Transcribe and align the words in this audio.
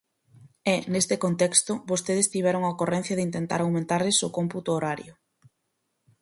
E, 0.73 0.75
neste 0.93 1.15
contexto, 1.23 1.71
vostedes 1.91 2.29
tiveron 2.33 2.61
a 2.63 2.73
ocorrencia 2.75 3.17
de 3.17 3.25
intentar 3.29 3.59
aumentarlles 3.61 4.25
o 4.27 4.33
cómputo 4.37 4.69
horario. 4.73 5.13